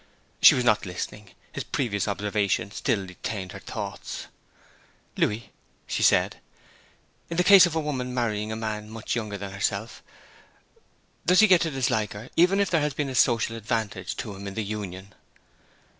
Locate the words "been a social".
12.95-13.55